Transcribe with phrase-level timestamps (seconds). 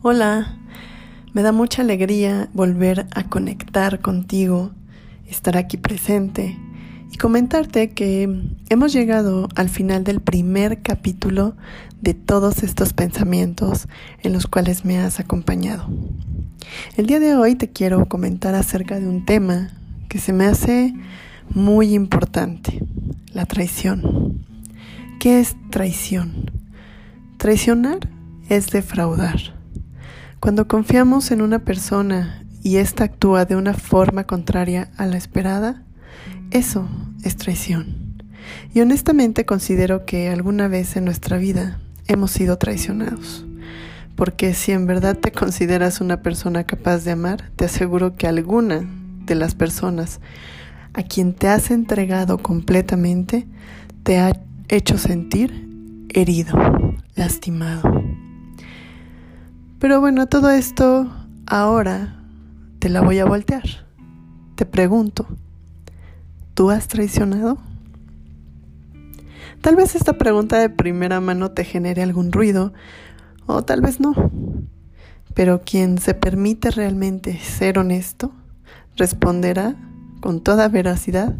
[0.00, 0.56] Hola,
[1.32, 4.70] me da mucha alegría volver a conectar contigo,
[5.26, 6.56] estar aquí presente
[7.12, 11.56] y comentarte que hemos llegado al final del primer capítulo
[12.00, 13.88] de todos estos pensamientos
[14.22, 15.88] en los cuales me has acompañado.
[16.96, 19.72] El día de hoy te quiero comentar acerca de un tema
[20.08, 20.94] que se me hace
[21.50, 22.86] muy importante,
[23.32, 24.44] la traición.
[25.18, 26.52] ¿Qué es traición?
[27.36, 27.98] Traicionar
[28.48, 29.57] es defraudar.
[30.40, 35.82] Cuando confiamos en una persona y ésta actúa de una forma contraria a la esperada,
[36.52, 36.88] eso
[37.24, 38.22] es traición.
[38.72, 43.44] Y honestamente considero que alguna vez en nuestra vida hemos sido traicionados.
[44.14, 48.88] Porque si en verdad te consideras una persona capaz de amar, te aseguro que alguna
[49.26, 50.20] de las personas
[50.94, 53.46] a quien te has entregado completamente
[54.04, 55.68] te ha hecho sentir
[56.14, 56.56] herido,
[57.16, 57.97] lastimado.
[59.80, 61.08] Pero bueno, todo esto
[61.46, 62.16] ahora
[62.80, 63.62] te la voy a voltear.
[64.56, 65.26] Te pregunto,
[66.54, 67.58] ¿tú has traicionado?
[69.60, 72.72] Tal vez esta pregunta de primera mano te genere algún ruido
[73.46, 74.14] o tal vez no.
[75.34, 78.32] Pero quien se permite realmente ser honesto
[78.96, 79.76] responderá
[80.20, 81.36] con toda veracidad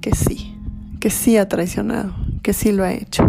[0.00, 0.56] que sí,
[1.00, 3.28] que sí ha traicionado, que sí lo ha hecho.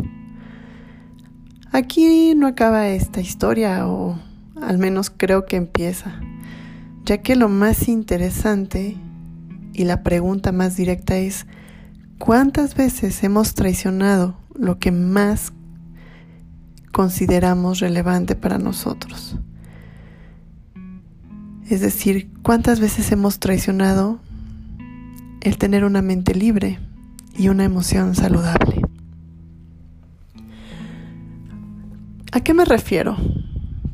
[1.71, 4.19] Aquí no acaba esta historia o
[4.61, 6.19] al menos creo que empieza,
[7.05, 8.97] ya que lo más interesante
[9.73, 11.47] y la pregunta más directa es,
[12.17, 15.53] ¿cuántas veces hemos traicionado lo que más
[16.91, 19.37] consideramos relevante para nosotros?
[21.69, 24.19] Es decir, ¿cuántas veces hemos traicionado
[25.41, 26.79] el tener una mente libre
[27.35, 28.81] y una emoción saludable?
[32.31, 33.17] ¿A qué me refiero?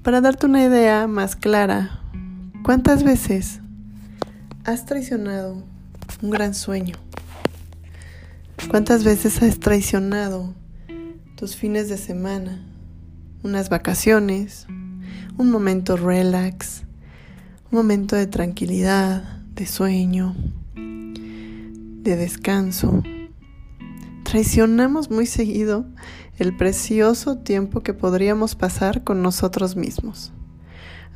[0.03, 1.99] Para darte una idea más clara,
[2.63, 3.59] ¿cuántas veces
[4.63, 5.61] has traicionado
[6.21, 6.95] un gran sueño?
[8.69, 10.55] ¿Cuántas veces has traicionado
[11.35, 12.63] tus fines de semana,
[13.43, 14.67] unas vacaciones,
[15.37, 16.83] un momento relax,
[17.69, 19.23] un momento de tranquilidad,
[19.53, 20.33] de sueño,
[20.75, 23.03] de descanso?
[24.29, 25.87] Traicionamos muy seguido
[26.37, 30.31] el precioso tiempo que podríamos pasar con nosotros mismos,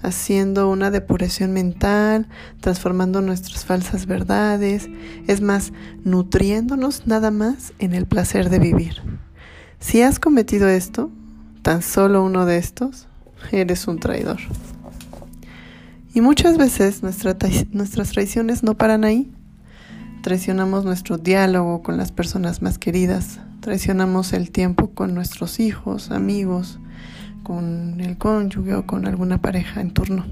[0.02, 2.28] haciendo una depuración mental,
[2.60, 4.90] transformando nuestras falsas verdades,
[5.28, 5.74] es más,
[6.04, 9.04] nutriéndonos nada más en el placer de vivir.
[9.80, 11.12] Si has cometido esto,
[11.62, 13.06] tan solo uno de estos,
[13.52, 14.40] eres un traidor.
[16.16, 19.32] Y muchas veces nuestras traiciones no paran ahí.
[20.24, 26.80] Traicionamos nuestro diálogo con las personas más queridas, traicionamos el tiempo con nuestros hijos, amigos,
[27.44, 30.26] con el cónyuge o con alguna pareja en turno.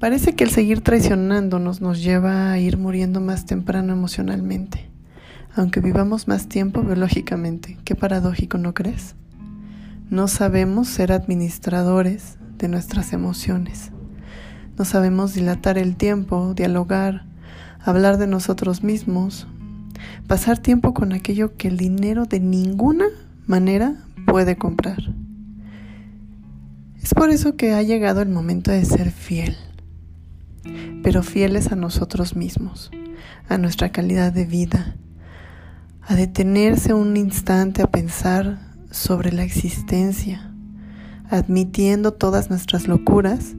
[0.00, 4.86] Parece que el seguir traicionándonos nos lleva a ir muriendo más temprano emocionalmente,
[5.54, 7.78] aunque vivamos más tiempo biológicamente.
[7.86, 9.14] Qué paradójico, ¿no crees?
[10.10, 13.92] No sabemos ser administradores de nuestras emociones.
[14.76, 17.24] No sabemos dilatar el tiempo, dialogar,
[17.80, 19.46] hablar de nosotros mismos,
[20.26, 23.06] pasar tiempo con aquello que el dinero de ninguna
[23.46, 23.94] manera
[24.26, 24.98] puede comprar.
[27.02, 29.56] Es por eso que ha llegado el momento de ser fiel,
[31.02, 32.90] pero fieles a nosotros mismos,
[33.48, 34.96] a nuestra calidad de vida,
[36.02, 38.58] a detenerse un instante a pensar
[38.90, 40.50] sobre la existencia,
[41.30, 43.54] admitiendo todas nuestras locuras,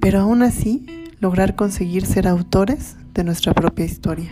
[0.00, 0.86] pero aún así
[1.20, 4.30] lograr conseguir ser autores de nuestra propia historia.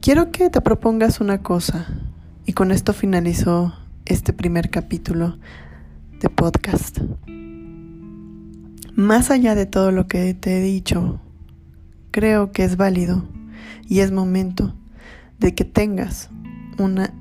[0.00, 1.86] Quiero que te propongas una cosa
[2.46, 5.38] y con esto finalizo este primer capítulo
[6.20, 6.98] de podcast.
[8.94, 11.20] Más allá de todo lo que te he dicho,
[12.10, 13.24] creo que es válido
[13.88, 14.74] y es momento
[15.38, 16.30] de que tengas
[16.78, 17.12] una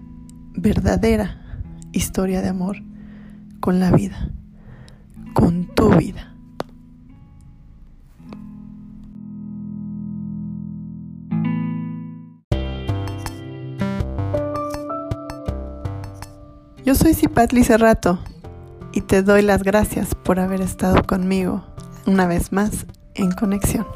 [0.55, 1.63] verdadera
[1.93, 2.77] historia de amor
[3.59, 4.29] con la vida,
[5.33, 6.32] con tu vida.
[16.85, 18.19] Yo soy Cipatli Cerrato
[18.91, 21.63] y te doy las gracias por haber estado conmigo
[22.05, 22.85] una vez más
[23.15, 23.87] en conexión.